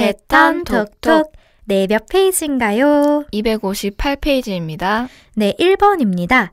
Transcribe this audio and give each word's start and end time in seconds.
패턴 0.00 0.64
톡톡. 0.64 1.32
네, 1.66 1.86
몇 1.86 2.06
페이지인가요? 2.08 3.26
258페이지입니다. 3.32 5.08
네, 5.36 5.54
1번입니다. 5.58 6.50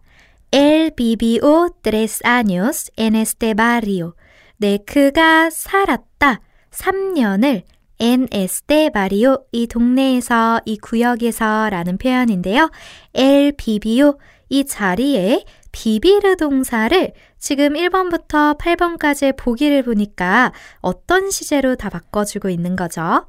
El 0.51 0.91
vivió 0.91 1.69
tres 1.81 2.21
años 2.23 2.91
en 2.97 3.15
este 3.15 3.53
barrio. 3.55 4.13
네, 4.57 4.77
그가 4.85 5.49
살았다. 5.49 6.41
3년을 6.71 7.63
en 7.99 8.27
este 8.31 8.89
barrio 8.93 9.39
이 9.51 9.67
동네에서 9.67 10.61
이 10.65 10.77
구역에서 10.77 11.69
라는 11.69 11.97
표현인데요. 11.97 12.69
el 13.15 13.53
vivió 13.53 14.17
이 14.49 14.65
자리에 14.65 15.43
비비르 15.71 16.37
동사를 16.37 17.13
지금 17.39 17.73
1번부터 17.73 18.57
8번까지의 18.57 19.37
보기를 19.37 19.83
보니까 19.83 20.51
어떤 20.79 21.29
시제로 21.29 21.75
다 21.75 21.89
바꿔주고 21.89 22.49
있는 22.49 22.75
거죠? 22.75 23.27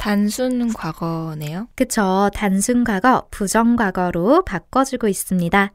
단순 0.00 0.72
과거네요. 0.72 1.68
그쵸. 1.76 2.30
단순 2.32 2.84
과거, 2.84 3.26
부정 3.30 3.76
과거로 3.76 4.42
바꿔주고 4.46 5.08
있습니다. 5.08 5.72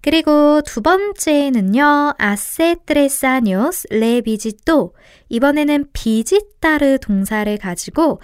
그리고 0.00 0.62
두 0.62 0.80
번째는요, 0.80 2.14
아세 2.16 2.76
트레사뇨스 2.86 3.88
레 3.90 4.22
비지또. 4.22 4.94
이번에는 5.28 5.88
비지따르 5.92 6.98
동사를 7.02 7.54
가지고 7.58 8.22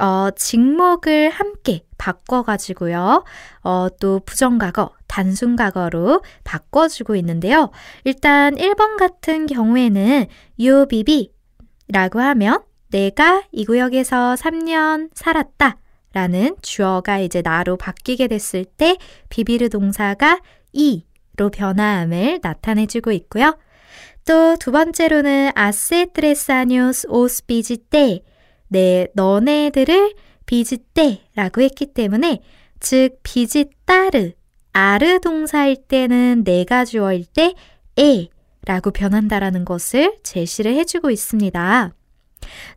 어, 0.00 0.28
직목을 0.36 1.30
함께 1.30 1.86
바꿔가지고요. 1.96 3.24
어, 3.62 3.88
또 3.98 4.20
부정과거, 4.26 4.90
단순과거로 5.06 6.22
바꿔주고 6.44 7.16
있는데요. 7.16 7.70
일단 8.04 8.54
1번 8.56 8.98
같은 8.98 9.46
경우에는 9.46 10.26
yo 10.60 10.84
viví 10.84 11.32
라고 11.88 12.20
하면 12.20 12.60
내가 12.94 13.42
이 13.50 13.64
구역에서 13.64 14.36
3년 14.38 15.10
살았다 15.14 15.78
라는 16.12 16.54
주어가 16.62 17.18
이제 17.18 17.42
나로 17.42 17.76
바뀌게 17.76 18.28
됐을 18.28 18.64
때 18.64 18.98
vivir 19.30 19.68
동사가 19.68 20.40
í로 20.72 21.50
변화함을 21.52 22.38
나타내주고 22.40 23.10
있고요. 23.10 23.58
또 24.24 24.56
두 24.60 24.70
번째로는 24.70 25.50
hace 25.56 26.06
tres 26.14 27.08
años 27.10 27.44
os 27.46 27.78
visité 27.90 28.22
네, 28.68 29.08
너네들을 29.14 30.14
visité라고 30.46 31.62
했기 31.62 31.86
때문에 31.86 32.42
즉 32.78 33.18
visitar 33.24 34.30
아르 34.72 35.18
동사일 35.18 35.84
때는 35.88 36.44
내가 36.44 36.84
주어일 36.84 37.24
때 37.26 37.54
에라고 37.96 38.92
변한다라는 38.92 39.64
것을 39.64 40.16
제시를 40.22 40.74
해주고 40.74 41.10
있습니다. 41.10 41.92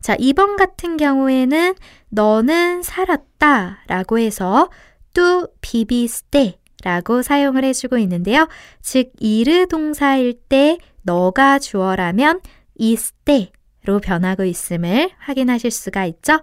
자, 0.00 0.16
2번 0.16 0.56
같은 0.56 0.96
경우에는 0.96 1.74
너는 2.10 2.82
살았다 2.82 3.84
라고 3.86 4.18
해서 4.18 4.70
또 5.14 5.48
비비스테 5.60 6.58
라고 6.84 7.22
사용을 7.22 7.64
해주고 7.64 7.98
있는데요. 7.98 8.48
즉, 8.80 9.10
이르 9.18 9.66
동사일 9.66 10.34
때 10.48 10.78
너가 11.02 11.58
주어라면 11.58 12.40
이스테로 12.76 13.98
변하고 14.02 14.44
있음을 14.44 15.10
확인하실 15.18 15.70
수가 15.70 16.04
있죠. 16.06 16.40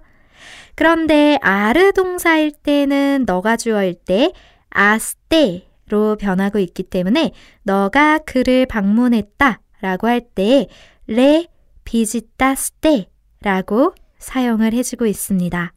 그런데 0.75 1.37
아르 1.41 1.93
동사일 1.93 2.51
때는 2.51 3.23
너가 3.25 3.55
주어일 3.55 3.95
때 3.95 4.33
아스테로 4.69 6.17
변하고 6.19 6.59
있기 6.59 6.83
때문에 6.83 7.31
너가 7.63 8.19
그를 8.19 8.65
방문했다 8.65 9.61
라고 9.81 10.07
할 10.07 10.21
때 10.35 10.67
레 11.07 11.47
비지타스테 11.83 13.07
라고 13.45 13.93
사용을 14.17 14.73
해주고 14.73 15.05
있습니다. 15.05 15.71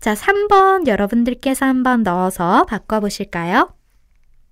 자, 0.00 0.14
3번 0.14 0.86
여러분들께서 0.86 1.64
한번 1.64 2.02
넣어서 2.02 2.66
바꿔보실까요? 2.66 3.72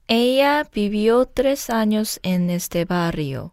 Ella 0.08 0.64
vivió 0.64 1.26
tres 1.26 1.68
años 1.68 2.18
en 2.22 2.48
este 2.48 2.86
barrio. 2.86 3.52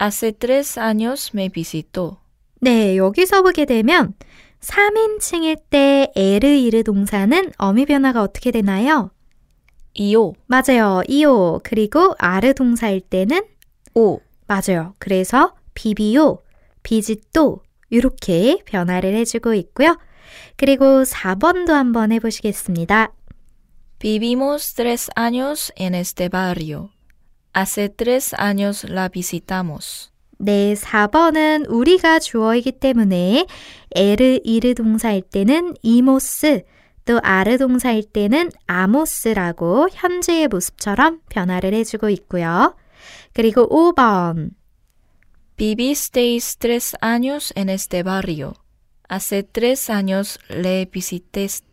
Hace 0.00 0.32
tres 0.32 0.78
años 0.78 1.32
me 1.34 1.48
visitó. 1.48 2.18
네, 2.60 2.96
여기서 2.96 3.42
보게 3.42 3.64
되면 3.64 4.14
3인칭일 4.60 5.58
때 5.68 6.12
에르 6.14 6.46
이르 6.46 6.84
동사는 6.84 7.52
어미 7.58 7.86
변화가 7.86 8.22
어떻게 8.22 8.52
되나요? 8.52 9.10
이오. 9.94 10.34
맞아요. 10.46 11.02
이오. 11.08 11.60
그리고 11.64 12.14
아르 12.18 12.54
동사일 12.54 13.00
때는 13.00 13.42
오. 13.94 14.20
맞아요. 14.46 14.94
그래서 14.98 15.54
비비오, 15.74 16.38
비지또 16.84 17.62
이렇게 17.90 18.58
변화를 18.64 19.14
해주고 19.14 19.54
있고요. 19.54 19.98
그리고 20.56 21.02
4번도 21.04 21.70
한번 21.70 22.12
해보시겠습니다. 22.12 23.12
Vivimos 23.98 24.74
tres 24.74 25.10
años 25.16 25.72
en 25.76 25.94
este 25.94 26.28
barrio. 26.28 26.90
Hace 27.56 27.88
tres 27.88 28.34
años 28.38 28.88
la 28.88 29.08
visitamos. 29.08 30.10
네, 30.38 30.74
4번은 30.74 31.66
우리가 31.68 32.20
주어이기 32.20 32.72
때문에 32.72 33.46
에르 33.90 34.38
이르 34.44 34.74
동사일 34.74 35.22
때는 35.22 35.74
이모스, 35.82 36.62
또 37.04 37.18
아르 37.22 37.58
동사일 37.58 38.04
때는 38.04 38.52
아모스라고 38.66 39.88
현재의 39.90 40.46
모습처럼 40.46 41.20
변화를 41.28 41.74
해주고 41.74 42.10
있고요. 42.10 42.76
그리고 43.32 43.68
5번. 43.68 44.50
Vivisteis 45.58 46.56
tres 46.58 46.94
años 47.00 47.52
en 47.56 47.68
este 47.68 48.04
barrio. 48.04 48.54
Hace 49.08 49.42
tres 49.42 49.90
años 49.90 50.38
le 50.48 50.86
visites, 50.86 51.64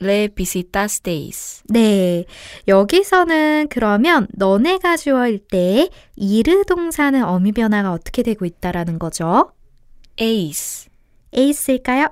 le 0.00 0.28
visitasteis. 0.34 1.62
네. 1.68 2.24
여기서는 2.66 3.68
그러면 3.70 4.26
너네가 4.32 4.96
주어일 4.96 5.38
때 5.38 5.88
이르 6.16 6.64
동사는 6.64 7.22
어미 7.22 7.52
변화가 7.52 7.92
어떻게 7.92 8.24
되고 8.24 8.44
있다라는 8.44 8.98
거죠? 8.98 9.52
Eis. 10.16 10.88
에이스일까요? 11.32 12.08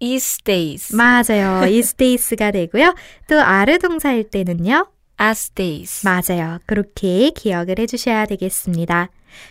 Isteis. 0.00 0.94
맞아요. 0.94 1.66
이스테이스가 1.66 2.52
되고요. 2.52 2.94
또 3.28 3.40
아르 3.40 3.78
동사일 3.78 4.30
때는요? 4.30 4.86
Asteis. 5.20 6.06
맞아요. 6.06 6.58
그렇게 6.66 7.30
기억을 7.30 7.78
해주셔야 7.78 8.26
되겠습니다. 8.26 9.08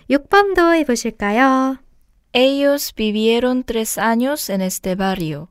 6번도 0.10 0.76
해보실까요? 0.76 1.78
Ellos 2.34 2.94
vivieron 2.94 3.64
tres 3.64 3.98
años 3.98 4.50
en 4.50 4.62
este 4.62 4.96
barrio. 4.96 5.48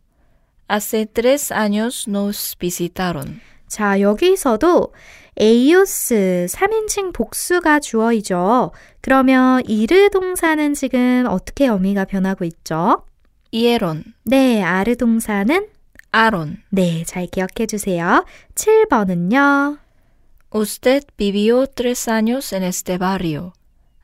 Hace 0.69 1.07
tres 1.07 1.51
años 1.53 2.09
nos 2.09 2.57
visitaron. 2.59 3.41
자, 3.67 4.01
여기서도 4.01 4.93
에이오스 5.37 6.47
3인칭 6.49 7.13
복수가 7.13 7.81
주어이죠. 7.81 8.71
그러면 9.01 9.63
이르 9.67 10.09
동사는 10.11 10.75
지금 10.75 11.27
어떻게 11.29 11.67
어미가 11.69 12.05
변하고 12.05 12.45
있죠? 12.45 13.05
Hieron. 13.53 14.05
네, 14.25 14.63
아르 14.63 14.95
동사는 14.97 15.69
Aaron. 16.15 16.59
네, 16.71 17.03
잘 17.05 17.27
기억해 17.27 17.67
주세요. 17.67 18.25
7번은요. 18.55 19.84
Usted 20.56 21.03
vivió 21.19 21.66
tres 21.66 22.06
años 22.06 22.53
en 22.53 22.62
este 22.62 22.97
barrio. 22.97 23.54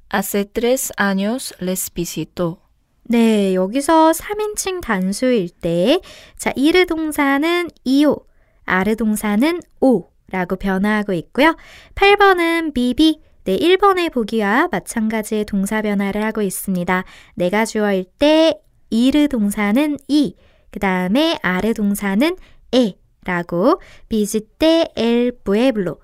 Hace 0.08 0.44
tres 0.46 0.92
años 0.96 1.54
les 1.60 1.92
visitó. 1.94 2.58
네, 3.04 3.54
여기서 3.54 4.10
3인칭 4.10 4.80
단수일 4.80 5.50
때, 5.50 6.00
자, 6.36 6.52
이르 6.56 6.86
동사는 6.86 7.68
이오, 7.84 8.26
아르 8.64 8.96
동사는 8.96 9.60
오 9.80 10.10
라고 10.28 10.56
변화하고 10.56 11.12
있고요. 11.12 11.56
8번은 11.94 12.74
비비, 12.74 13.20
네, 13.44 13.56
1번의 13.56 14.12
보기와 14.12 14.66
마찬가지의 14.72 15.44
동사 15.44 15.82
변화를 15.82 16.24
하고 16.24 16.42
있습니다. 16.42 17.04
내가 17.36 17.64
주어일 17.64 18.06
때 18.18 18.60
이르 18.90 19.28
동사는 19.28 19.98
이, 20.08 20.34
그 20.72 20.80
다음에 20.80 21.38
아르 21.42 21.74
동사는 21.74 22.36
에 22.74 22.94
라고 23.24 23.80
비지 24.08 24.40
때 24.58 24.88
엘 24.96 25.30
부에블로 25.44 26.00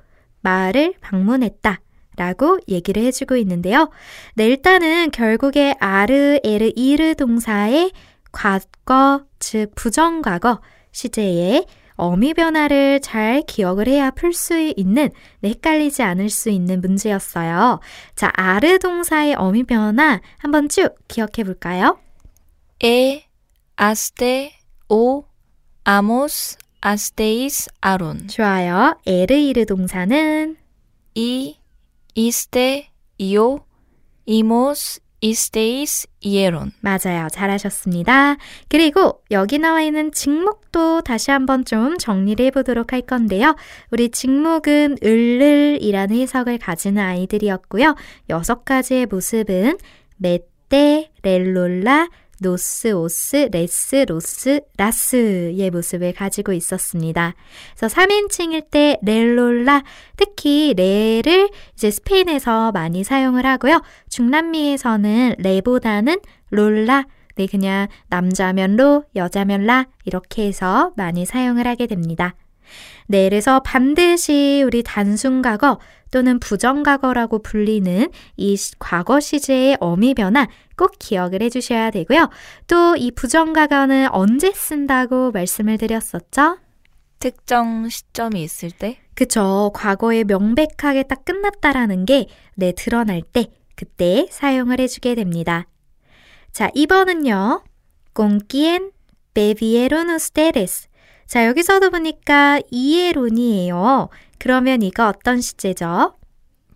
마을을 0.47 0.95
방문했다. 1.01 1.81
라고 2.15 2.59
얘기를 2.69 3.03
해주고 3.03 3.37
있는데요. 3.37 3.91
네, 4.37 4.47
일단은 4.47 5.11
결국에 5.11 5.75
아르, 5.81 6.39
에르, 6.43 6.73
이르 6.75 7.15
동사의 7.15 7.93
과거, 8.33 9.25
즉 9.39 9.75
부정과거 9.75 10.63
시제에 10.93 11.67
어미 11.97 12.33
변화를 12.35 13.01
잘 13.01 13.43
기억을 13.47 13.89
해야 13.89 14.11
풀 14.11 14.33
수 14.33 14.57
있는, 14.77 15.11
네, 15.41 15.51
헷갈리지 15.51 16.03
않을 16.03 16.31
수 16.31 16.49
있는 16.49 16.81
문제였어요. 16.81 17.81
자, 18.15 18.33
아르 18.35 18.79
동사의 18.79 19.35
어미 19.35 19.65
변화 19.65 20.21
한번 20.39 20.69
쭉 20.71 20.95
기억해 21.09 21.45
볼까요? 21.45 21.99
Asteis, 26.87 27.69
aron. 27.85 28.29
좋아요. 28.29 28.97
에르, 29.07 29.35
이르 29.35 29.65
동사는 29.65 30.57
I, 31.17 31.57
iste, 32.15 32.91
io, 33.19 33.65
imos, 34.27 35.01
isteis, 35.21 36.07
ieron. 36.25 36.73
맞아요. 36.81 37.29
잘하셨습니다. 37.31 38.37
그리고 38.69 39.23
여기 39.31 39.59
나와 39.59 39.83
있는 39.83 40.13
직목도 40.13 41.01
다시 41.01 41.31
한번 41.31 41.65
좀 41.65 41.97
정리를 41.99 42.45
해보도록 42.47 42.93
할 42.93 43.01
건데요. 43.01 43.57
우리 43.91 44.11
직목은 44.11 44.99
을을이라는 45.03 46.17
해석을 46.17 46.59
가지는 46.59 47.03
아이들이었고요. 47.03 47.97
여섯 48.29 48.65
가지의 48.65 49.07
모습은 49.07 49.79
메떼, 50.19 51.11
le, 51.23 51.51
lo, 51.51 51.80
la, 51.80 52.09
노스, 52.41 52.93
오스, 52.93 53.49
레스, 53.51 54.05
로스, 54.09 54.61
라스의 54.77 55.71
모습을 55.71 56.13
가지고 56.13 56.53
있었습니다. 56.53 57.35
그래서 57.77 57.95
3인칭일 57.95 58.71
때 58.71 58.99
렐롤라, 59.03 59.83
특히 60.17 60.75
레를 60.77 61.49
이제 61.75 61.91
스페인에서 61.91 62.73
많이 62.73 63.05
사용을 63.05 63.47
하고요. 63.47 63.83
중남미에서는 64.09 65.37
레보다는 65.39 66.21
롤라, 66.51 67.07
네, 67.37 67.47
그냥 67.47 67.89
남자면 68.09 68.77
로, 68.77 69.05
여자면 69.15 69.67
라, 69.67 69.87
이렇게 70.05 70.47
해서 70.47 70.93
많이 70.97 71.27
사용을 71.27 71.67
하게 71.67 71.87
됩니다. 71.87 72.35
네, 73.07 73.29
그래서 73.29 73.61
반드시 73.61 74.63
우리 74.67 74.83
단순 74.83 75.43
과거 75.43 75.79
또는 76.11 76.39
부정 76.39 76.83
과거라고 76.83 77.41
불리는 77.41 78.09
이 78.37 78.57
과거 78.79 79.21
시제의 79.21 79.79
어미 79.81 80.15
변화 80.15 80.47
꼭 80.77 80.93
기억을 80.99 81.43
해 81.43 81.51
주셔야 81.51 81.91
되고요. 81.91 82.31
또 82.67 82.97
이 82.97 83.11
부정 83.11 83.53
과거는 83.53 84.09
언제 84.13 84.53
쓴다고 84.53 85.31
말씀을 85.33 85.79
드렸었죠? 85.79 86.59
특정 87.19 87.89
시점이 87.89 88.43
있을 88.43 88.71
때? 88.71 88.99
그쵸. 89.15 89.71
과거에 89.75 90.25
명백하게 90.25 91.05
딱 91.05 91.25
끝났다라는 91.25 92.05
게, 92.05 92.27
네, 92.55 92.73
드러날 92.73 93.23
때, 93.23 93.47
그때 93.75 94.27
사용을 94.31 94.81
해주게 94.81 95.15
됩니다. 95.15 95.67
자, 96.53 96.71
2번은요. 96.71 97.63
con 98.15 98.41
quien 98.49 98.91
bebieron 99.35 100.09
ustedes? 100.11 100.89
자, 101.27 101.47
여기서도 101.47 101.91
보니까 101.91 102.61
이에론이에요. 102.71 104.09
그러면 104.39 104.83
이거 104.83 105.09
어떤 105.09 105.41
시제죠? 105.41 106.15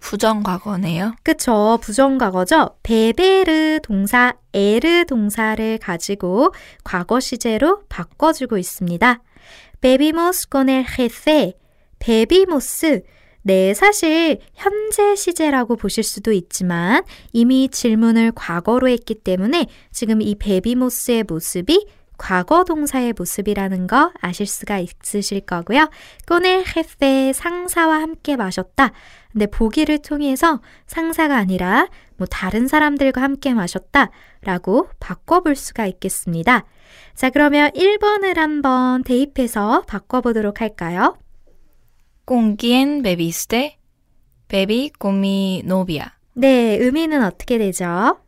부정과거네요. 0.00 1.14
그쵸. 1.22 1.78
부정과거죠. 1.82 2.76
베베르 2.82 3.80
동사, 3.82 4.34
에르 4.52 5.04
동사를 5.06 5.78
가지고 5.78 6.52
과거 6.82 7.20
시제로 7.20 7.82
바꿔주고 7.88 8.58
있습니다. 8.58 9.22
Bebimos 9.80 10.48
con 10.48 10.70
el 10.70 10.84
jefe, 10.98 11.54
bebimos. 11.98 13.02
네, 13.42 13.72
사실 13.72 14.38
현재 14.54 15.16
시제라고 15.16 15.76
보실 15.76 16.02
수도 16.02 16.32
있지만 16.32 17.04
이미 17.32 17.68
질문을 17.70 18.32
과거로 18.34 18.88
했기 18.88 19.14
때문에 19.14 19.66
지금 19.92 20.20
이 20.20 20.34
bebimos의 20.34 21.24
모습이 21.26 21.86
과거 22.20 22.64
동사의 22.64 23.14
모습이라는 23.16 23.86
거 23.86 24.12
아실 24.20 24.46
수가 24.46 24.78
있으실 24.78 25.40
거고요. 25.40 25.88
Con 26.28 26.50
el 26.50 26.64
jefe 26.76 27.32
상사와 27.32 28.02
함께 28.02 28.36
마셨다. 28.36 28.92
근데 29.32 29.46
보기를 29.46 30.02
통해서 30.02 30.60
상사가 30.86 31.38
아니라 31.38 31.88
뭐 32.18 32.26
다른 32.26 32.68
사람들과 32.68 33.22
함께 33.22 33.54
마셨다 33.54 34.10
라고 34.42 34.90
바꿔볼 35.00 35.56
수가 35.56 35.86
있겠습니다. 35.86 36.66
자, 37.14 37.30
그러면 37.30 37.70
1번을 37.70 38.36
한번 38.36 39.02
대입해서 39.02 39.84
바꿔보도록 39.86 40.60
할까요? 40.60 41.16
¿Con 42.26 42.58
quién 42.58 43.02
bebiste? 43.02 43.78
Bebí 44.46 44.90
con 45.00 45.20
mi 45.20 45.62
novia. 45.64 46.04
네, 46.34 46.76
의미는 46.78 47.24
어떻게 47.24 47.56
되죠? 47.56 48.18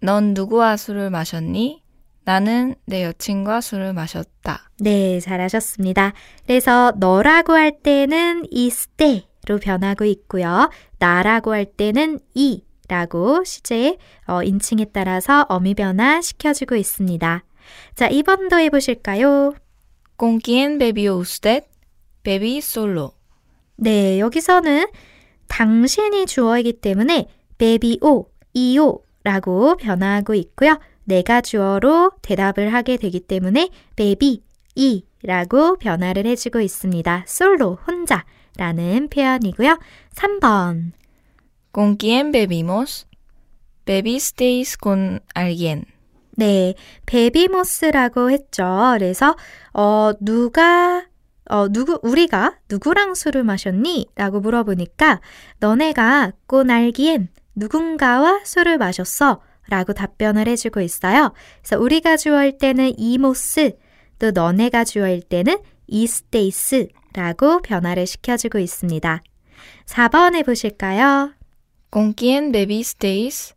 넌 0.00 0.34
누구와 0.34 0.76
술을 0.76 1.10
마셨니? 1.10 1.87
나는 2.28 2.74
내 2.84 3.04
여친과 3.04 3.62
술을 3.62 3.94
마셨다. 3.94 4.68
네, 4.80 5.18
잘하셨습니다. 5.18 6.12
그래서 6.46 6.92
너라고 6.98 7.54
할 7.54 7.80
때는 7.80 8.44
이스테로 8.50 9.56
변하고 9.62 10.04
있고요. 10.04 10.68
나라고 10.98 11.54
할 11.54 11.64
때는 11.64 12.20
이 12.34 12.64
라고 12.86 13.42
시제 13.44 13.96
어, 14.26 14.42
인칭에 14.42 14.88
따라서 14.92 15.46
어미 15.48 15.72
변화 15.72 16.20
시켜주고 16.20 16.76
있습니다. 16.76 17.44
자, 17.94 18.08
2번도 18.10 18.60
해보실까요? 18.60 19.54
¿Con 20.18 20.38
quién 20.38 20.76
bebió 20.76 21.16
usted? 21.16 21.64
Bebí 22.24 22.58
solo. 22.58 23.12
네, 23.76 24.20
여기서는 24.20 24.86
당신이 25.46 26.26
주어이기 26.26 26.74
때문에 26.74 27.26
베비오, 27.56 28.26
이오라고 28.52 29.78
변화하고 29.78 30.34
있고요. 30.34 30.78
내가 31.08 31.40
주어로 31.40 32.12
대답을 32.20 32.74
하게 32.74 32.98
되기 32.98 33.18
때문에 33.20 33.70
베비, 33.96 34.42
이라고 34.74 35.76
변화를 35.78 36.26
해주고 36.26 36.60
있습니다. 36.60 37.24
솔로, 37.26 37.78
혼자 37.86 38.24
라는 38.58 39.08
표현이고요. 39.08 39.78
3번. 40.14 40.92
¿Con 41.72 41.96
quién 41.96 42.30
bebimos? 42.30 43.06
Bebisteis 43.86 44.76
con 44.78 45.20
alguien. 45.34 45.86
네, 46.36 46.74
bebimos라고 47.06 48.30
했죠. 48.30 48.92
그래서 48.98 49.34
어 49.72 50.12
누가 50.20 51.06
어 51.48 51.68
누구 51.68 51.98
우리가 52.02 52.58
누구랑 52.68 53.14
술을 53.14 53.44
마셨니? 53.44 54.08
라고 54.14 54.40
물어보니까 54.40 55.20
너네가 55.58 56.32
con 56.46 56.71
alguien 56.71 57.28
누군가와 57.54 58.42
술을 58.44 58.76
마셨어. 58.76 59.40
라고 59.68 59.92
답변을 59.92 60.48
해주고 60.48 60.80
있어요. 60.80 61.32
그래서 61.62 61.78
우리가 61.82 62.16
주어일 62.16 62.58
때는 62.58 62.92
imos, 62.98 63.72
또 64.18 64.30
너네가 64.30 64.84
주어일 64.84 65.22
때는 65.22 65.58
이스테이스 65.86 66.88
라고 67.14 67.60
변화를 67.62 68.06
시켜주고 68.06 68.58
있습니다. 68.58 69.22
4번 69.86 70.34
해보실까요? 70.36 71.32
¿Con 71.90 72.14
quién 72.14 72.52
bebisteis? 72.52 73.54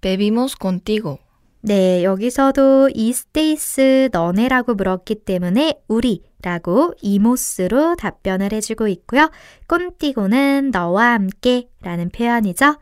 Bebimos 0.00 0.56
contigo. 0.60 1.18
네, 1.60 2.04
여기서도 2.04 2.90
이스테이스 2.94 4.10
너네라고 4.12 4.74
물었기 4.74 5.14
때문에 5.24 5.80
우리라고 5.88 6.92
이모스로 7.00 7.96
답변을 7.96 8.52
해주고 8.52 8.88
있고요. 8.88 9.30
꼰띠고는 9.66 10.70
너와 10.72 11.12
함께 11.12 11.68
라는 11.80 12.10
표현이죠. 12.10 12.76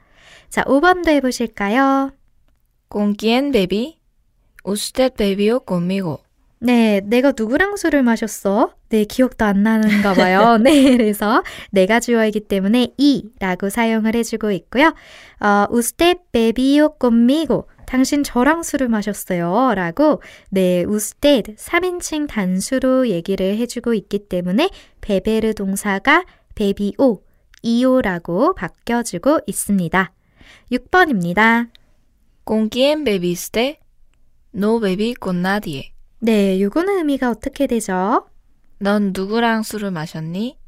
자, 0.48 0.62
5번도 0.64 1.10
해보실까요? 1.10 2.10
¿Con 2.92 3.14
quién 3.14 3.52
bebí? 3.52 4.00
Usted 4.64 5.14
bebió 5.16 5.64
conmigo. 5.64 6.24
네, 6.58 7.00
내가 7.00 7.32
누구랑 7.34 7.78
술을 7.78 8.02
마셨어? 8.02 8.74
네, 8.90 9.06
기억도 9.06 9.46
안 9.46 9.62
나는가 9.62 10.12
봐요. 10.12 10.58
네, 10.62 10.94
그래서 10.98 11.42
내가 11.70 12.00
주어이기 12.00 12.40
때문에 12.40 12.88
이라고 12.98 13.70
사용을 13.70 14.14
해주고 14.14 14.50
있고요. 14.50 14.92
어, 15.40 15.66
usted 15.74 16.18
bebió 16.32 16.90
conmigo. 17.00 17.64
당신 17.86 18.22
저랑 18.22 18.62
술을 18.62 18.88
마셨어요. 18.88 19.72
라고, 19.74 20.20
네, 20.50 20.84
usted 20.86 21.56
3인칭 21.56 22.28
단수로 22.28 23.08
얘기를 23.08 23.56
해주고 23.56 23.94
있기 23.94 24.28
때문에 24.28 24.68
베베르 25.00 25.54
동사가 25.54 26.26
베비오, 26.56 27.22
이오라고 27.62 28.54
바뀌어주고 28.54 29.40
있습니다. 29.46 30.12
6번입니다. 30.70 31.68
¿Con 32.44 32.68
quién 32.68 33.04
bebiste? 33.04 33.80
No 34.52 34.80
bebí 34.80 35.14
con 35.14 35.42
nadie. 35.42 35.92
네, 36.20 36.60
요거는 36.60 36.98
의미가 36.98 37.30
어떻게 37.30 37.66
되죠? 37.66 38.26
넌 38.78 39.12
누구랑 39.14 39.62
술을 39.62 39.90
마셨니? 39.90 40.58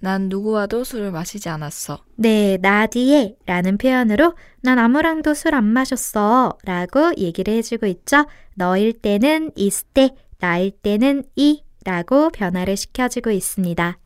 난 0.00 0.28
누구와도 0.28 0.84
술을 0.84 1.12
마시지 1.12 1.48
않았어. 1.48 2.04
네, 2.16 2.58
나디에 2.60 3.36
라는 3.46 3.78
표현으로 3.78 4.34
난 4.60 4.78
아무랑도 4.78 5.32
술 5.32 5.54
안 5.54 5.64
마셨어 5.64 6.58
라고 6.64 7.12
얘기를 7.16 7.54
해주고 7.54 7.86
있죠. 7.86 8.26
너일 8.54 8.92
때는 8.92 9.52
이스테, 9.56 10.10
나일 10.38 10.72
때는 10.72 11.24
이 11.36 11.64
라고 11.84 12.28
변화를 12.30 12.76
시켜주고 12.76 13.30
있습니다. 13.30 13.98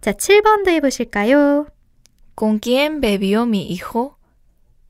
자, 0.00 0.12
7번도 0.12 0.68
해보실까요? 0.68 1.66
¿Con 2.34 2.60
quién 2.60 3.00
bebió 3.00 3.42
mi 3.44 3.62
hijo? 3.70 4.15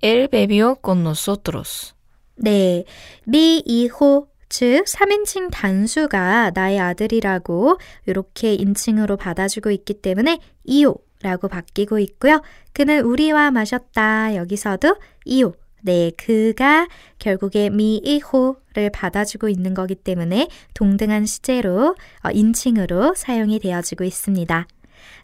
Él 0.02 0.28
bebió 0.28 0.76
con 0.82 1.02
nosotros. 1.02 1.94
네, 2.36 2.84
리, 3.26 3.62
이호, 3.64 4.28
즉 4.48 4.84
3인칭 4.84 5.50
단수가 5.50 6.52
나의 6.54 6.78
아들이라고 6.78 7.78
이렇게 8.06 8.54
인칭으로 8.54 9.16
받아주고 9.16 9.70
있기 9.70 9.94
때문에 9.94 10.38
이오라고 10.64 11.48
바뀌고 11.48 11.98
있고요. 12.00 12.42
그는 12.72 13.00
우리와 13.00 13.50
마셨다. 13.50 14.36
여기서도 14.36 14.96
이오. 15.24 15.54
네, 15.82 16.10
그가 16.16 16.88
결국에 17.18 17.70
미이호를 17.70 18.90
받아주고 18.92 19.48
있는 19.48 19.72
거기 19.72 19.94
때문에 19.94 20.48
동등한 20.74 21.26
시제로 21.26 21.94
어, 22.24 22.30
인칭으로 22.32 23.14
사용이 23.14 23.60
되어지고 23.60 24.02
있습니다. 24.04 24.66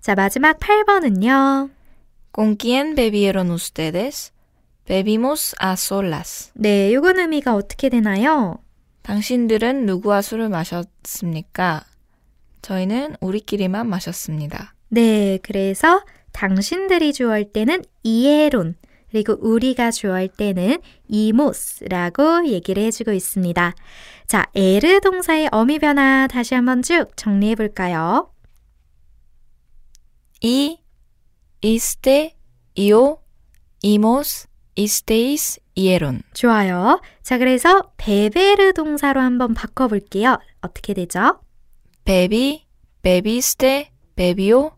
자, 0.00 0.14
마지막 0.14 0.59
8번은요. 0.59 1.71
¿Con 2.35 2.57
quién 2.57 2.95
bebieron 2.95 3.50
ustedes? 3.50 4.32
Bebimos 4.93 5.55
a 5.65 5.73
solas. 5.73 6.53
네, 6.53 6.93
요건 6.93 7.19
의미가 7.19 7.55
어떻게 7.55 7.89
되나요? 7.89 8.59
당신들은 9.01 9.87
누구와 9.87 10.21
술을 10.21 10.51
마셨습니까? 10.51 11.87
저희는 12.61 13.17
우리끼리만 13.23 13.89
마셨습니다. 13.89 14.75
네, 14.91 15.39
그래서 15.43 16.05
당신들이 16.33 17.15
주어할 17.15 17.53
때는 17.53 17.83
이에론, 18.03 18.75
그리고 19.11 19.39
우리가 19.41 19.93
주어할 19.93 20.29
때는 20.29 20.83
imos라고 21.09 22.47
얘기를 22.49 22.83
해주고 22.83 23.13
있습니다. 23.13 23.75
자, 24.27 24.47
er 24.55 25.01
동사의 25.01 25.49
어미 25.53 25.79
변화 25.79 26.27
다시 26.27 26.55
한번 26.55 26.83
쭉 26.83 27.17
정리해 27.17 27.55
볼까요? 27.55 28.31
í, 30.43 30.81
iste, 31.62 32.37
ió, 32.75 33.23
imos, 33.81 34.52
isteis, 34.75 35.61
ieron. 35.75 36.23
좋아요. 36.35 37.00
자, 37.23 37.38
그래서 37.38 37.93
beber 37.97 38.73
동사로 38.73 39.21
한번 39.21 39.55
바꿔볼게요. 39.55 40.38
어떻게 40.61 40.95
되죠? 40.95 41.41
bebí, 42.05 42.67
bebiste, 43.03 43.91
bebió, 44.17 44.73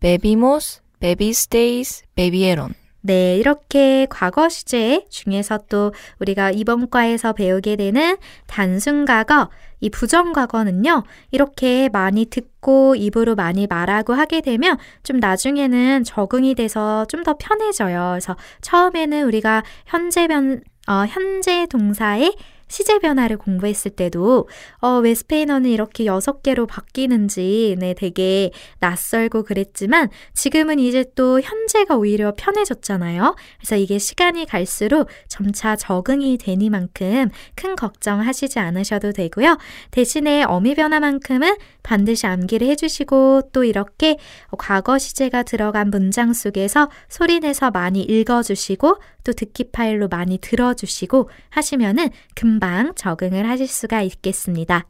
bebimos, 0.00 0.82
bebisteis, 1.00 2.04
bebieron. 2.14 2.74
네, 3.00 3.36
이렇게 3.36 4.06
과거 4.10 4.48
시제 4.48 5.06
중에서 5.08 5.58
또 5.68 5.92
우리가 6.20 6.50
이번 6.50 6.90
과에서 6.90 7.32
배우게 7.32 7.76
되는 7.76 8.16
단순 8.46 9.04
과거, 9.04 9.48
이 9.80 9.88
부정 9.88 10.32
과거는요, 10.32 11.04
이렇게 11.30 11.88
많이 11.92 12.26
듣고 12.26 12.96
입으로 12.96 13.36
많이 13.36 13.66
말하고 13.68 14.12
하게 14.14 14.40
되면 14.40 14.76
좀 15.04 15.18
나중에는 15.20 16.02
적응이 16.04 16.54
돼서 16.56 17.04
좀 17.06 17.22
더 17.22 17.36
편해져요. 17.38 18.10
그래서 18.12 18.36
처음에는 18.62 19.24
우리가 19.26 19.62
현재 19.86 20.26
변, 20.26 20.60
어, 20.88 21.04
현재 21.08 21.66
동사의 21.66 22.34
시제 22.68 22.98
변화를 22.98 23.38
공부했을 23.38 23.90
때도 23.92 24.48
어, 24.80 24.98
왜 24.98 25.14
스페인어는 25.14 25.70
이렇게 25.70 26.04
여섯 26.04 26.42
개로 26.42 26.66
바뀌는지 26.66 27.76
네, 27.78 27.94
되게 27.94 28.50
낯설고 28.80 29.44
그랬지만 29.44 30.08
지금은 30.34 30.78
이제 30.78 31.04
또 31.14 31.40
현재가 31.40 31.96
오히려 31.96 32.34
편해졌잖아요. 32.36 33.34
그래서 33.58 33.76
이게 33.76 33.98
시간이 33.98 34.46
갈수록 34.46 35.08
점차 35.28 35.76
적응이 35.76 36.38
되니만큼 36.38 37.30
큰 37.54 37.76
걱정하시지 37.76 38.58
않으셔도 38.58 39.12
되고요. 39.12 39.58
대신에 39.90 40.44
어미 40.44 40.74
변화만큼은 40.74 41.56
반드시 41.82 42.26
암기를 42.26 42.66
해주시고 42.68 43.50
또 43.52 43.64
이렇게 43.64 44.18
과거 44.58 44.98
시제가 44.98 45.42
들어간 45.42 45.90
문장 45.90 46.32
속에서 46.32 46.90
소리내서 47.08 47.70
많이 47.70 48.02
읽어주시고 48.02 48.98
또 49.24 49.32
듣기 49.32 49.70
파일로 49.72 50.08
많이 50.08 50.38
들어주시고 50.38 51.30
하시면은 51.50 52.08
금방 52.34 52.57
적응을 52.94 53.48
하실 53.48 53.66
수가 53.66 54.02
있겠습니다. 54.02 54.86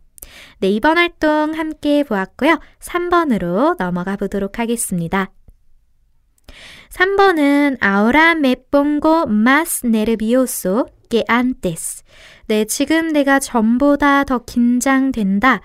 네, 0.61 0.69
이번 0.71 0.99
활동 0.99 1.55
함께 1.55 2.03
보았고요. 2.03 2.59
3번으로 2.81 3.77
넘어가 3.79 4.17
보도록 4.17 4.59
하겠습니다. 4.59 5.31
3번은 6.91 7.83
ahora 7.83 8.33
me 8.33 8.57
pongo 8.71 9.23
más 9.27 9.87
nervioso 9.87 10.87
que 11.09 11.25
antes. 11.31 12.03
네, 12.47 12.65
지금 12.65 13.09
내가 13.09 13.39
전보다 13.39 14.25
더 14.25 14.39
긴장된다. 14.39 15.61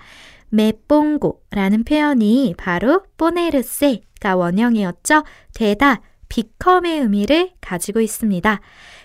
pongo라는 0.86 1.84
표현이 1.84 2.54
바로 2.56 3.02
ponerse가 3.16 4.36
원형이었죠. 4.36 5.24
되다, 5.54 6.00
become의 6.34 7.00
의미를 7.00 7.50
가지고 7.60 8.00
있습니다. 8.00 8.60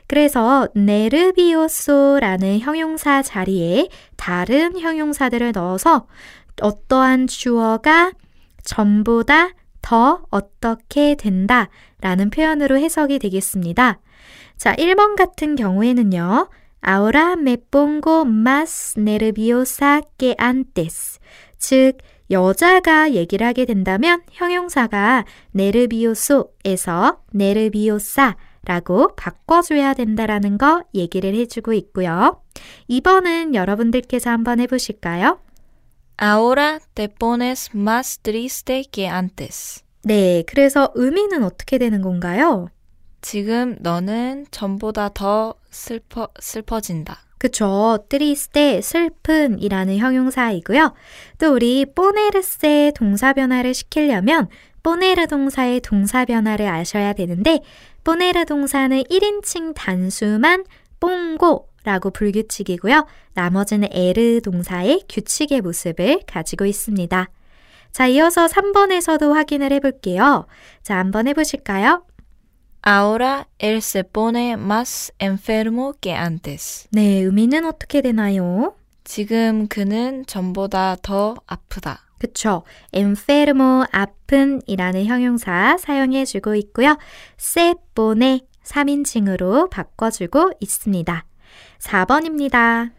그래서 0.07 0.67
네르비오소라는 0.73 2.59
형용사 2.59 3.21
자리에 3.21 3.89
다른 4.15 4.79
형용사들을 4.79 5.51
넣어서 5.51 6.07
어떠한 6.61 7.27
주어가 7.27 8.13
전보다 8.63 9.51
더 9.81 10.23
어떻게 10.29 11.15
된다 11.15 11.69
라는 12.01 12.29
표현으로 12.29 12.77
해석이 12.77 13.19
되겠습니다. 13.19 13.99
자, 14.57 14.75
1번 14.75 15.15
같은 15.15 15.55
경우에는요. 15.55 16.49
Ahora 16.85 17.33
me 17.33 17.57
pongo 17.57 18.21
más 18.21 18.95
nerviosa 18.97 20.01
que 20.17 20.35
antes. 20.41 21.19
즉, 21.57 21.97
여자가 22.31 23.13
얘기를 23.13 23.45
하게 23.45 23.65
된다면 23.65 24.21
형용사가 24.31 25.25
네르비오소에서 25.51 27.21
네르비오사 27.31 28.37
라고 28.65 29.15
바꿔줘야 29.15 29.93
된다라는 29.93 30.57
거 30.57 30.83
얘기를 30.93 31.33
해주고 31.33 31.73
있고요. 31.73 32.41
2번은 32.89 33.55
여러분들께서 33.55 34.29
한번 34.29 34.59
해보실까요? 34.59 35.39
Ahora 36.21 36.79
te 36.93 37.07
pones 37.07 37.69
más 37.73 38.21
triste 38.21 38.83
que 38.91 39.07
antes. 39.07 39.83
네, 40.03 40.43
그래서 40.45 40.91
의미는 40.95 41.43
어떻게 41.43 41.77
되는 41.77 42.01
건가요? 42.01 42.67
지금 43.21 43.77
너는 43.79 44.45
전보다 44.51 45.09
더 45.09 45.55
슬퍼, 45.71 46.27
슬퍼진다. 46.39 47.28
그쵸. 47.39 47.97
트리스테, 48.09 48.81
슬픈이라는 48.81 49.97
형용사이고요. 49.97 50.93
또 51.39 51.53
우리 51.53 51.85
포네르스의 51.85 52.91
동사 52.91 53.33
변화를 53.33 53.73
시키려면 53.73 54.47
포네르 54.83 55.27
동사의 55.27 55.79
동사 55.79 56.25
변화를 56.25 56.67
아셔야 56.67 57.13
되는데 57.13 57.61
포네르 58.03 58.45
동사는 58.45 59.03
1인칭 59.03 59.73
단수만 59.73 60.65
뽕고라고 60.99 62.11
불규칙이고요. 62.11 63.07
나머지는 63.33 63.87
에르 63.91 64.41
동사의 64.41 65.03
규칙의 65.07 65.61
모습을 65.61 66.21
가지고 66.27 66.65
있습니다. 66.65 67.29
자, 67.91 68.07
이어서 68.07 68.47
3번에서도 68.47 69.33
확인을 69.33 69.71
해볼게요. 69.73 70.45
자, 70.83 70.97
한번 70.97 71.27
해보실까요? 71.27 72.03
Ahora 72.81 73.47
él 73.59 73.81
se 73.81 74.03
pone 74.03 74.57
más 74.57 75.11
enfermo 75.19 75.93
que 75.99 76.13
antes. 76.13 76.87
네, 76.91 77.21
의미는 77.21 77.65
어떻게 77.65 78.01
되나요? 78.01 78.75
지금 79.03 79.67
그는 79.67 80.25
전보다 80.25 80.95
더 81.01 81.35
아프다. 81.47 82.01
그쵸. 82.19 82.63
enfermo, 82.93 83.85
아픈 83.91 84.61
이라는 84.67 85.05
형용사 85.05 85.77
사용해주고 85.77 86.55
있고요. 86.55 86.97
se 87.37 87.75
pone 87.95 88.41
3인칭으로 88.63 89.69
바꿔주고 89.69 90.51
있습니다. 90.59 91.25
4번입니다. 91.79 92.91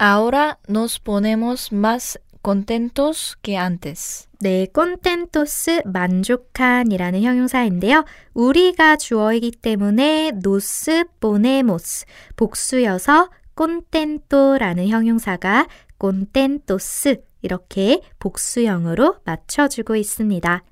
Ahora 0.00 0.58
nos 0.68 1.00
ponemos 1.00 1.72
más 1.72 2.18
contentos 2.48 3.36
que 3.42 3.58
antes. 3.58 4.26
네, 4.40 4.66
contentos 4.74 5.82
만족한이라는 5.84 7.22
형용사인데요. 7.22 8.06
우리가 8.32 8.96
주어이기 8.96 9.50
때문에 9.50 10.32
nos 10.42 11.04
ponemos 11.20 12.06
복수여서 12.36 13.28
contento라는 13.54 14.88
형용사가 14.88 15.68
contentos 16.00 17.16
이렇게 17.42 18.00
복수형으로 18.18 19.16
맞춰주고 19.24 19.96
있습니다. 19.96 20.64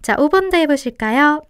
자, 0.00 0.16
5번도 0.16 0.54
해보실까요? 0.54 1.42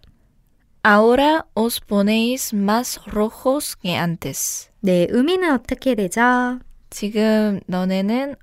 Ahora 0.83 1.43
os 1.55 1.79
ponéis 1.79 2.53
más 2.53 2.99
rojos 3.07 3.79
que 3.79 3.95
antes. 3.95 4.69
네, 4.81 5.07
의미는 5.09 5.53
어떻게 5.53 5.95
되죠? 5.95 6.59
지금 6.89 7.61
너네는 7.67 8.35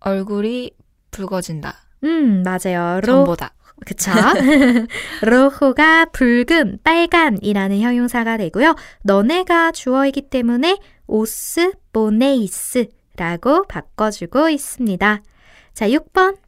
얼굴이 0.00 0.72
붉어진다. 1.10 1.74
음, 2.04 2.42
맞아요. 2.42 3.00
로, 3.00 3.06
전보다. 3.06 3.54
그쵸. 3.84 4.10
로호가 5.22 6.06
붉은, 6.06 6.78
빨간이라는 6.82 7.80
형용사가 7.80 8.36
되고요. 8.38 8.74
너네가 9.02 9.72
주어이기 9.72 10.30
때문에 10.30 10.78
오스, 11.06 11.72
보네이스라고 11.92 13.64
바꿔주고 13.68 14.48
있습니다. 14.48 15.22
자, 15.74 15.88
6번. 15.88 16.38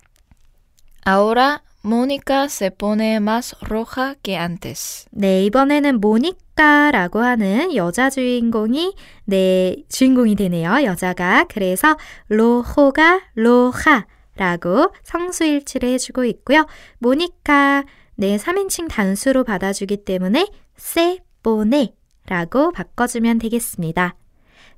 Ahora 1.06 1.58
Mónica 1.82 2.44
se 2.44 2.70
pone 2.70 3.20
más 3.20 3.54
roja 3.61 4.16
que 4.23 4.37
antes. 4.37 5.06
네, 5.11 5.44
이번에는 5.44 6.00
모니카라고 6.00 7.20
하는 7.20 7.75
여자 7.75 8.11
주인공이 8.11 8.94
네, 9.25 9.76
주인공이 9.88 10.35
되네요. 10.35 10.82
여자가. 10.85 11.47
그래서 11.49 11.97
로호가 12.28 13.20
로하라고 13.35 14.92
성수일치를 15.04 15.88
해주고 15.90 16.25
있고요. 16.25 16.66
모니카 16.99 17.85
네, 18.16 18.37
3인칭 18.37 18.88
단수로 18.88 19.44
받아주기 19.44 20.04
때문에 20.04 20.49
세 20.76 21.20
보네라고 21.42 22.73
바꿔주면 22.73 23.38
되겠습니다. 23.38 24.16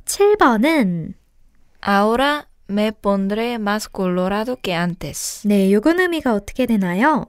7번은 0.04 1.14
Ahora 1.86 2.44
me 2.70 2.92
pondré 2.92 3.58
más 3.58 3.88
colorado 3.90 4.56
que 4.56 4.74
antes. 4.74 5.46
네, 5.46 5.72
요건 5.72 6.00
의미가 6.00 6.34
어떻게 6.34 6.66
되나요? 6.66 7.26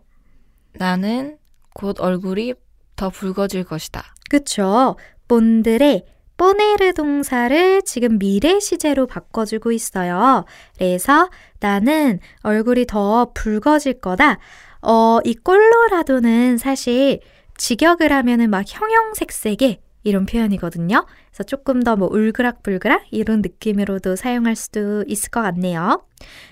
나는 0.73 1.37
곧 1.73 1.99
얼굴이 1.99 2.53
더 2.95 3.09
붉어질 3.09 3.63
것이다. 3.63 4.13
그쵸. 4.29 4.95
본드레 5.27 6.05
뽀네르 6.37 6.93
동사를 6.93 7.83
지금 7.83 8.17
미래 8.17 8.59
시제로 8.59 9.05
바꿔주고 9.05 9.71
있어요. 9.71 10.45
그래서 10.75 11.29
나는 11.59 12.19
얼굴이 12.41 12.85
더 12.87 13.31
붉어질 13.33 14.01
거다. 14.01 14.39
어, 14.81 15.19
이 15.23 15.35
꼴로라도는 15.35 16.57
사실 16.57 17.19
직역을 17.57 18.11
하면은 18.11 18.49
막 18.49 18.65
형형색색의 18.67 19.81
이런 20.03 20.25
표현이거든요. 20.25 21.05
그래서 21.41 21.43
조금 21.43 21.81
더 21.83 21.95
뭐 21.95 22.07
울그락불그락 22.11 23.05
이런 23.11 23.41
느낌으로도 23.41 24.15
사용할 24.15 24.55
수도 24.55 25.03
있을 25.07 25.29
것 25.29 25.41
같네요. 25.41 26.03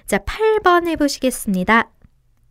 자, 0.07 0.17
8번 0.17 0.87
해보시겠습니다. 0.87 1.89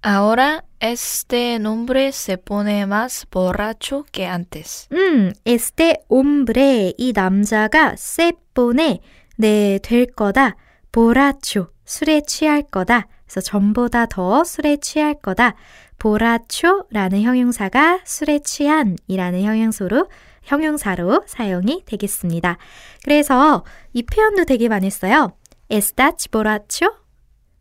Ahora 0.05 0.61
este 0.81 1.57
nombre 1.57 2.09
se 2.09 2.37
pone 2.37 2.83
más 2.87 3.27
borracho 3.31 4.05
que 4.13 4.25
antes. 4.27 4.89
음, 4.93 5.33
este 5.45 5.97
hombre 6.09 6.93
이 6.97 7.13
남자가 7.13 7.95
se 7.95 8.33
pone 8.55 9.01
네, 9.37 9.79
될 9.83 10.07
거다. 10.07 10.55
보라초 10.93 11.69
술에 11.85 12.23
취할 12.27 12.63
거다. 12.63 13.09
그래서 13.27 13.41
전보다 13.41 14.07
더 14.07 14.45
술에 14.45 14.77
취할 14.77 15.15
거다. 15.15 15.55
보라초라는 15.99 17.23
형용사가 17.23 18.01
술에 18.05 18.39
취한이라는 18.39 19.43
형용사로 19.43 20.07
형용사로 20.49 21.25
사용이 21.27 21.85
되겠습니다. 21.85 22.57
그래서 23.05 23.65
이 23.93 24.03
표현도 24.03 24.47
되게 24.47 24.69
많이 24.69 24.89
써요. 24.91 25.37
estás 25.71 26.31
borracho? 26.31 26.91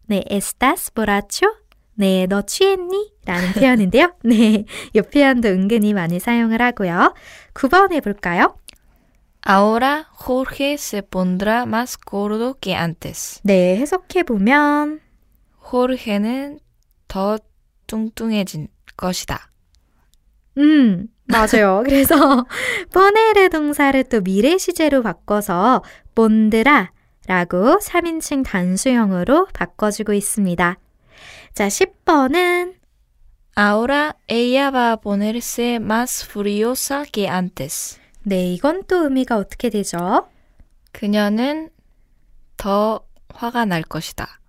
네, 0.07 0.23
estás 0.31 0.93
borracho? 0.93 1.53
네, 1.95 2.25
너 2.27 2.41
취했니? 2.41 3.13
라는 3.25 3.51
표현인데요. 3.51 4.13
네, 4.23 4.63
이 4.93 5.01
표현도 5.01 5.49
은근히 5.49 5.93
많이 5.93 6.19
사용을 6.19 6.61
하고요. 6.61 7.13
9번 7.53 7.91
해볼까요? 7.91 8.55
Ahora 9.45 10.05
Jorge 10.11 10.73
se 10.73 11.01
pondrá 11.01 11.65
más 11.65 11.97
gordo 11.97 12.55
que 12.59 12.73
antes. 12.73 13.41
네, 13.43 13.77
해석해보면 13.77 15.01
Jorge는 15.69 16.59
더 17.07 17.37
뚱뚱해진 17.87 18.67
것이다. 18.95 19.51
음, 20.57 21.07
맞아요. 21.27 21.83
그래서 21.85 22.45
뽀네르 22.93 23.49
동사를 23.49 24.03
또 24.05 24.21
미래 24.21 24.57
시제로 24.57 25.01
바꿔서 25.03 25.83
본드라 26.15 26.91
라고 27.27 27.77
3인칭 27.79 28.45
단수형으로 28.45 29.47
바꿔주고 29.53 30.13
있습니다. 30.13 30.77
자, 31.53 31.67
10번은 31.67 32.75
Ahora 33.57 34.15
ella 34.27 34.69
va 34.69 34.91
a 34.91 34.97
ponerse 34.97 35.79
más 35.79 36.23
furiosa 36.23 37.05
que 37.11 37.27
antes. 37.27 37.99
네, 38.21 38.53
이건 38.53 38.83
또 38.87 39.05
의미가 39.05 39.35
어떻게 39.37 39.71
되죠? 39.71 40.27
그녀는 40.91 41.71
더 42.55 43.01
화가 43.33 43.65
날 43.65 43.81
것이다. 43.81 44.39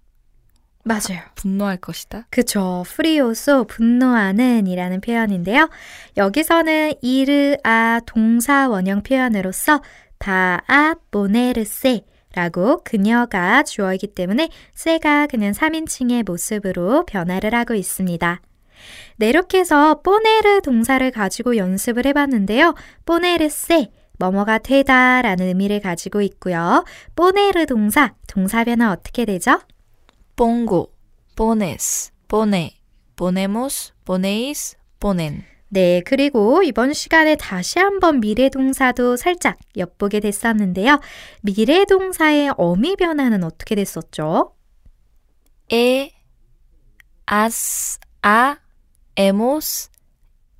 맞아요. 0.89 1.21
분노할 1.35 1.77
것이다. 1.77 2.27
그쵸. 2.31 2.83
프리오소 2.87 3.65
분노하는 3.65 4.67
이라는 4.67 5.01
표현인데요. 5.03 5.69
여기서는 6.17 6.95
이르아 7.03 8.01
동사 8.07 8.69
원형 8.69 9.03
표현으로서 9.03 9.83
바아 10.19 10.95
보네르세 11.11 12.01
라고 12.35 12.83
그녀가 12.85 13.63
주어이기 13.63 14.09
때문에 14.09 14.49
세가 14.75 15.27
그냥 15.27 15.53
3인칭의 15.53 16.25
모습으로 16.25 17.05
변화를 17.07 17.55
하고 17.55 17.75
있습니다. 17.75 18.41
네, 19.17 19.29
이렇게 19.29 19.59
해서 19.59 20.01
뽀네르 20.03 20.61
동사를 20.63 21.11
가지고 21.11 21.57
연습을 21.57 22.07
해봤는데요. 22.07 22.75
뽀네르세, 23.05 23.89
뭐뭐가 24.19 24.59
되다 24.59 25.23
라는 25.23 25.47
의미를 25.47 25.81
가지고 25.81 26.23
있고요. 26.23 26.85
뽀네르 27.17 27.67
동사, 27.67 28.15
동사 28.27 28.65
변화 28.65 28.93
어떻게 28.93 29.25
되죠? 29.25 29.61
Pongo, 30.39 30.93
pones, 31.35 32.13
pone, 32.29 32.81
ponemos, 33.17 33.93
ponéis, 34.05 34.77
ponen. 35.01 35.45
네, 35.69 36.01
그리고 36.07 36.63
이번 36.63 36.93
시간에 36.93 37.35
다시 37.35 37.81
한번 37.81 38.21
미래 38.21 38.49
동사도 38.49 39.17
살짝 39.17 39.59
엿보게 39.77 40.21
됐었는데요. 40.21 41.01
미래 41.43 41.85
동사의 41.85 42.53
어미 42.57 42.95
변화는 42.95 43.43
어떻게 43.43 43.75
됐었죠? 43.75 44.55
e, 45.73 46.13
as, 47.31 47.99
a, 48.25 48.55
hemos, 49.19 49.91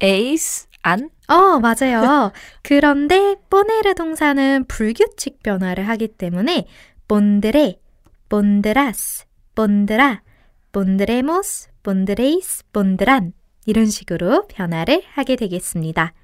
eis, 0.03 0.67
an. 0.85 1.09
어, 1.29 1.61
맞아요. 1.61 2.33
그런데 2.65 3.37
뽀네르 3.49 3.95
동사는 3.95 4.65
불규칙 4.67 5.41
변화를 5.45 5.89
하기 5.89 6.09
때문에 6.09 6.67
pondré, 7.07 7.81
pondrás, 8.29 9.28
pondrá, 9.59 10.23
pondremos, 10.71 11.71
pondréis, 11.83 12.63
pondrán 12.73 13.33
이런 13.67 13.87
식으로 13.87 14.47
변화를 14.47 15.03
하게 15.15 15.35
되겠습니다. 15.35 16.15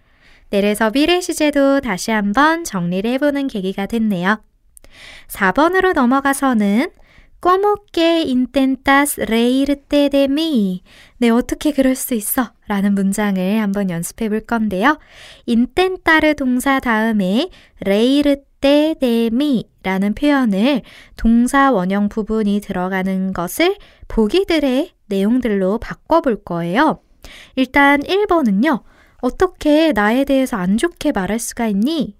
내려서 0.50 0.92
미래 0.92 1.20
시제도 1.20 1.80
다시 1.80 2.12
한번 2.12 2.62
정리를 2.62 3.10
해보는 3.10 3.48
계기가 3.48 3.86
됐네요. 3.86 4.40
4번으로 5.26 5.94
넘어가서는 5.94 6.90
¿Cómo 7.40 7.74
que 7.92 8.22
intentas 8.22 9.20
reírte 9.20 10.08
de 10.10 10.24
mí? 10.24 10.82
네, 11.18 11.28
어떻게 11.28 11.72
그럴 11.72 11.96
수 11.96 12.14
있어? 12.14 12.52
라는 12.68 12.94
문장을 12.94 13.60
한번 13.60 13.90
연습해 13.90 14.28
볼 14.28 14.42
건데요. 14.42 15.00
intentar 15.48 16.34
동사 16.36 16.78
다음에 16.78 17.50
reírte 18.64 18.94
de 18.98 19.26
mí 19.26 19.64
라는 19.82 20.14
표현을 20.14 20.80
동사 21.16 21.70
원형 21.70 22.08
부분이 22.08 22.60
들어가는 22.60 23.34
것을 23.34 23.76
보기들의 24.08 24.92
내용들로 25.06 25.78
바꿔볼 25.78 26.42
거예요. 26.42 27.00
일단 27.54 28.00
1번은요. 28.00 28.82
어떻게 29.20 29.92
나에 29.92 30.24
대해서 30.24 30.56
안 30.56 30.78
좋게 30.78 31.12
말할 31.12 31.38
수가 31.38 31.66
있니? 31.68 32.16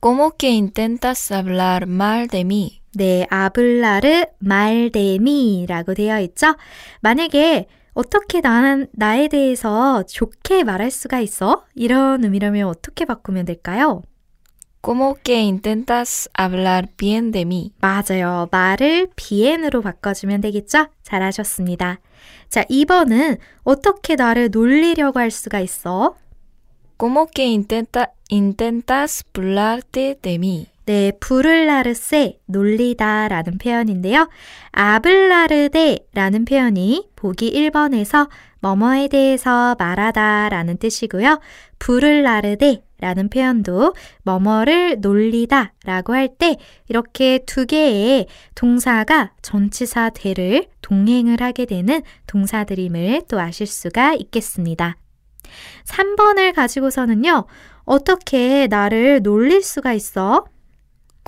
¿Cómo 0.00 0.30
que 0.38 0.50
intentas 0.50 1.32
hablar 1.32 1.82
mal 1.88 2.28
de 2.28 2.40
mí? 2.40 2.80
네, 2.94 3.26
아블라르 3.30 4.26
말데미라고 4.38 5.94
되어 5.94 6.20
있죠. 6.20 6.54
만약에 7.00 7.66
어떻게 7.94 8.40
나는 8.40 8.86
나에 8.92 9.26
대해서 9.26 10.04
좋게 10.04 10.62
말할 10.62 10.92
수가 10.92 11.18
있어? 11.20 11.64
이런 11.74 12.22
의미라면 12.22 12.68
어떻게 12.68 13.04
바꾸면 13.04 13.44
될까요? 13.44 14.02
¿Cómo 14.80 15.16
que 15.22 15.40
intentas 15.40 16.28
hablar 16.34 16.88
bien 16.96 17.32
de 17.32 17.44
mí? 17.44 17.72
맞아요. 17.80 18.48
말을 18.50 19.08
bien으로 19.16 19.82
바꿔주면 19.82 20.40
되겠죠? 20.40 20.86
잘하셨습니다. 21.02 22.00
자, 22.48 22.64
2번은 22.64 23.38
어떻게 23.64 24.14
나를 24.16 24.50
놀리려고 24.50 25.18
할 25.18 25.30
수가 25.30 25.60
있어? 25.60 26.16
¿Cómo 26.96 27.26
que 27.26 27.44
intenta, 27.46 28.12
intentas 28.28 29.24
burlarte 29.32 30.18
de 30.20 30.38
mí? 30.38 30.66
네, 30.88 31.12
부를라르세, 31.20 32.38
놀리다 32.46 33.28
라는 33.28 33.58
표현인데요. 33.58 34.30
아블라르데 34.72 35.98
라는 36.14 36.46
표현이 36.46 37.10
보기 37.14 37.52
1번에서 37.52 38.30
뭐뭐에 38.60 39.08
대해서 39.08 39.76
말하다 39.78 40.48
라는 40.48 40.78
뜻이고요. 40.78 41.40
부를라르데 41.78 42.84
라는 43.00 43.28
표현도 43.28 43.92
뭐뭐를 44.22 45.00
놀리다 45.02 45.74
라고 45.84 46.14
할 46.14 46.28
때 46.38 46.56
이렇게 46.88 47.40
두 47.44 47.66
개의 47.66 48.26
동사가 48.54 49.32
전치사 49.42 50.08
대를 50.14 50.68
동행을 50.80 51.42
하게 51.42 51.66
되는 51.66 52.00
동사들임을 52.26 53.24
또 53.28 53.38
아실 53.38 53.66
수가 53.66 54.14
있겠습니다. 54.14 54.96
3번을 55.84 56.54
가지고서는요, 56.54 57.44
어떻게 57.84 58.68
나를 58.68 59.20
놀릴 59.22 59.62
수가 59.62 59.92
있어? 59.92 60.46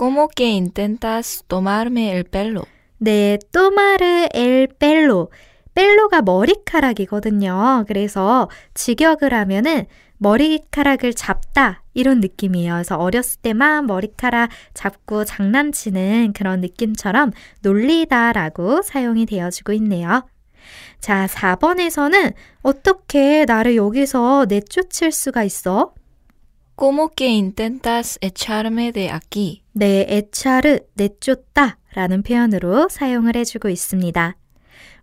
¿Cómo 0.00 0.28
que 0.28 0.48
intentas 0.48 1.44
tomarme 1.46 2.16
el 2.16 2.24
pelo? 2.24 2.64
네, 3.00 3.38
또마르 3.52 4.28
엘 4.32 4.66
펠로. 4.66 5.30
펠로가 5.74 6.22
머리카락이거든요. 6.22 7.84
그래서 7.86 8.48
직역을 8.72 9.34
하면은 9.34 9.84
머리카락을 10.16 11.12
잡다 11.12 11.82
이런 11.92 12.20
느낌이에요. 12.20 12.72
그래서 12.76 12.96
어렸을 12.96 13.42
때만 13.42 13.84
머리카락 13.84 14.48
잡고 14.72 15.26
장난치는 15.26 16.32
그런 16.32 16.62
느낌처럼 16.62 17.32
놀리다라고 17.60 18.80
사용이 18.80 19.26
되어지고 19.26 19.74
있네요. 19.74 20.26
자, 21.00 21.26
4번에서는 21.26 22.32
어떻게 22.62 23.44
나를 23.44 23.76
여기서 23.76 24.46
내쫓을 24.48 25.12
수가 25.12 25.44
있어? 25.44 25.92
¿Cómo 26.80 27.10
que 27.10 27.26
intentas 27.26 28.18
echarme 28.22 28.90
de 28.90 29.10
aquí? 29.10 29.62
네, 29.74 30.06
에차르, 30.08 30.78
내쫓다 30.94 31.76
라는 31.92 32.22
표현으로 32.22 32.88
사용을 32.88 33.36
해주고 33.36 33.68
있습니다. 33.68 34.34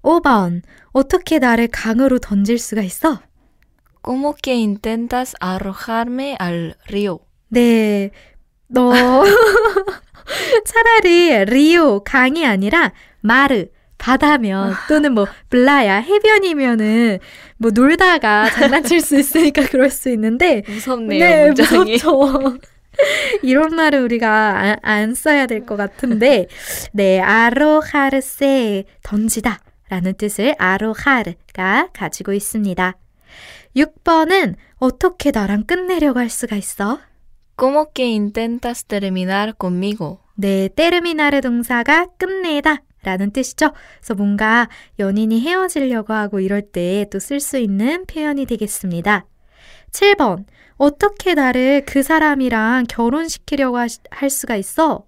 5번, 0.01 0.63
어떻게 0.91 1.37
나를 1.37 1.67
강으로 1.67 2.17
던질 2.17 2.57
수가 2.57 2.81
있어? 2.81 3.21
¿Cómo 4.01 4.33
que 4.41 4.55
intentas 4.55 5.35
arrojarme 5.39 6.35
al 6.41 6.73
río? 6.87 7.19
네. 7.49 8.09
너 8.67 8.91
차라리 10.65 11.45
리오 11.45 12.03
강이 12.03 12.43
아니라 12.43 12.91
마르 13.21 13.67
바다면 13.97 14.73
또는 14.87 15.13
뭐 15.13 15.27
블라야 15.49 15.95
해변이면은 15.97 17.19
뭐 17.57 17.71
놀다가 17.71 18.49
장난칠 18.51 19.01
수 19.01 19.17
있으니까 19.17 19.65
그럴 19.69 19.89
수 19.89 20.09
있는데 20.09 20.63
무섭네요. 20.67 21.19
네, 21.19 21.45
문장이. 21.47 21.93
무섭죠. 21.93 22.57
이런 23.43 23.75
말을 23.75 24.01
우리가 24.01 24.59
안, 24.59 24.75
안 24.81 25.13
써야 25.15 25.45
될 25.45 25.65
것 25.65 25.75
같은데 25.75 26.47
네, 26.93 27.19
아로하르세 27.21 28.85
던지다 29.03 29.59
라는 29.89 30.13
뜻을 30.15 30.55
아로하르가 30.57 31.89
가지고 31.93 32.33
있습니다. 32.33 32.95
6번은 33.75 34.55
어떻게 34.77 35.31
나랑 35.31 35.65
끝내려고 35.65 36.19
할 36.19 36.29
수가 36.29 36.55
있어? 36.55 36.99
¿Cómo 37.55 37.91
que 37.93 38.05
intentas 38.05 38.83
terminar 38.85 39.53
conmigo? 39.59 40.19
네, 40.35 40.69
테르미나르 40.75 41.41
동사가 41.41 42.07
끝내다 42.17 42.81
라는 43.07 43.31
뜻이죠. 43.31 43.71
그래서 43.99 44.15
뭔가 44.15 44.67
연인이 44.99 45.39
헤어지려고 45.39 46.11
하고 46.13 46.41
이럴 46.41 46.61
때 46.61 47.05
또 47.09 47.19
쓸 47.19 47.39
수 47.39 47.57
있는 47.57 48.05
표현이 48.05 48.45
되겠습니다. 48.45 49.25
7번. 49.91 50.43
어떻게 50.75 51.33
나를 51.33 51.83
그 51.85 52.03
사람이랑 52.03 52.83
결혼시키려고 52.89 53.77
하- 53.79 53.87
할 54.11 54.29
수가 54.29 54.57
있어? 54.57 55.05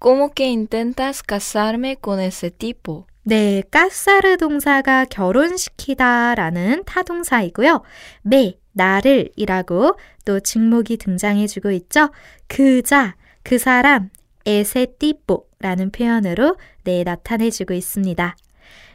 ¿Cómo 0.00 0.30
que 0.34 0.46
intentas 0.48 1.22
casarme 1.28 1.96
con 2.02 2.18
ese 2.18 2.48
tipo? 2.50 3.04
네, 3.24 3.62
까사르 3.70 4.36
동사가 4.38 5.04
결혼시키다 5.04 6.34
라는 6.34 6.82
타동사이고요. 6.86 7.82
매, 8.22 8.54
나를 8.72 9.28
이라고 9.36 9.92
또 10.24 10.40
직목이 10.40 10.96
등장해주고 10.96 11.70
있죠. 11.72 12.10
그자, 12.48 13.14
그 13.44 13.58
사람, 13.58 14.08
에세 14.46 14.86
띠뽀 14.98 15.46
라는 15.60 15.90
표현으로 15.90 16.56
네, 16.84 17.04
나타내주고 17.04 17.74
있습니다. 17.74 18.36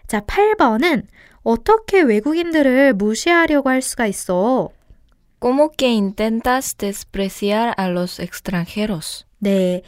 자, 0.08 0.22
8번은 0.22 1.06
어떻게 1.44 2.02
외국인들을 2.02 2.94
무시하려고 2.94 3.70
할 3.70 3.82
수가 3.82 4.08
있어? 4.08 4.70
¿Cómo 5.40 5.70
que 5.72 5.88
intentas 5.88 6.76
despreciar 6.76 7.74
a 7.80 7.90
los 7.92 8.20
extranjeros? 8.20 9.26
네, 9.40 9.84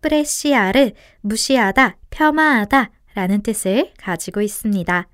프레시아르 0.00 0.90
무시하다, 1.20 1.96
폄하하다 2.10 2.90
라는 3.14 3.42
뜻을 3.42 3.92
가지고 3.96 4.40
있습니다. 4.40 5.06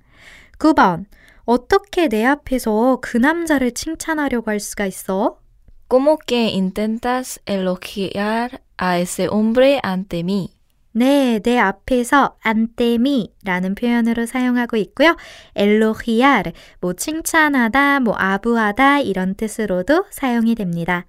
9번 0.57 1.05
어떻게 1.45 2.07
내 2.07 2.25
앞에서 2.25 2.99
그 3.01 3.17
남자를 3.17 3.71
칭찬하려고 3.71 4.51
할 4.51 4.59
수가 4.59 4.85
있어? 4.87 5.39
¿Cómo 5.87 6.17
que 6.25 6.49
intentas 6.49 7.39
elogiar 7.47 8.59
a 8.81 8.99
ese 8.99 9.27
hombre 9.27 9.79
ante 9.83 10.19
mí? 10.19 10.49
네, 10.91 11.39
내 11.39 11.59
앞에서 11.59 12.35
안테미라는 12.41 13.75
표현으로 13.75 14.25
사용하고 14.25 14.75
있고요. 14.77 15.15
엘로히아르, 15.55 16.51
뭐 16.81 16.93
칭찬하다, 16.93 17.99
뭐 17.99 18.15
아부하다 18.17 19.01
이런 19.01 19.35
뜻으로도 19.35 20.05
사용이 20.09 20.55
됩니다. 20.55 21.05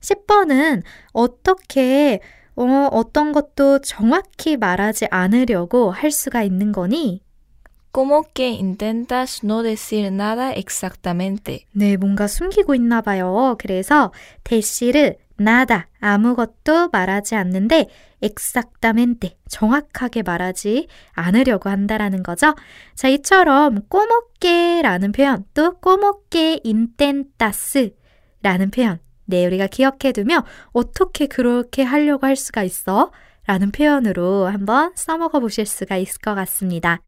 10번은 0.00 0.82
어떻게 1.12 2.20
어, 2.56 2.88
어떤 2.90 3.32
것도 3.32 3.80
정확히 3.80 4.56
말하지 4.56 5.06
않으려고 5.10 5.90
할 5.90 6.10
수가 6.10 6.42
있는 6.42 6.72
거니? 6.72 7.22
¿Cómo 7.92 8.22
que 8.34 8.50
intentas 8.50 9.44
no 9.44 9.62
decir 9.62 10.12
nada 10.12 10.52
exactamente? 10.52 11.66
네, 11.72 11.96
뭔가 11.96 12.26
숨기고 12.28 12.74
있나 12.74 13.00
봐요. 13.00 13.56
그래서 13.58 14.12
대시를 14.44 15.16
나다 15.40 15.88
아무것도 16.00 16.90
말하지 16.92 17.34
않는데 17.34 17.88
exactamente 18.20 19.38
정확하게 19.48 20.22
말하지 20.22 20.86
않으려고 21.12 21.70
한다라는 21.70 22.22
거죠. 22.22 22.54
자, 22.94 23.08
이처럼 23.08 23.80
꼬먹게라는 23.88 25.12
표현 25.12 25.44
또 25.54 25.78
꼬먹게 25.78 26.60
intentas라는 26.64 28.70
표현 28.70 28.98
네, 29.24 29.46
우리가 29.46 29.68
기억해 29.68 30.12
두면 30.12 30.42
어떻게 30.72 31.26
그렇게 31.26 31.84
하려고 31.84 32.26
할 32.26 32.36
수가 32.36 32.62
있어? 32.64 33.10
라는 33.46 33.70
표현으로 33.70 34.46
한번 34.46 34.92
써먹어 34.94 35.40
보실 35.40 35.64
수가 35.64 35.96
있을 35.96 36.20
것 36.20 36.34
같습니다. 36.34 37.00